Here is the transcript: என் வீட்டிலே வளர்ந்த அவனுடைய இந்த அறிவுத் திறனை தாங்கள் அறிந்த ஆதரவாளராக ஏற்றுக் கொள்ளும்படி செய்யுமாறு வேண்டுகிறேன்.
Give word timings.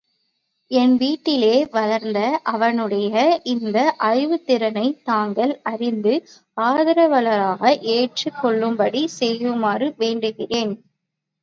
என் 0.71 0.93
வீட்டிலே 0.97 1.67
வளர்ந்த 1.71 2.19
அவனுடைய 2.51 3.13
இந்த 3.45 3.77
அறிவுத் 3.99 4.45
திறனை 4.45 4.87
தாங்கள் 5.03 5.61
அறிந்த 5.65 6.15
ஆதரவாளராக 6.57 7.63
ஏற்றுக் 7.95 8.39
கொள்ளும்படி 8.41 9.03
செய்யுமாறு 9.19 9.89
வேண்டுகிறேன். 9.99 10.75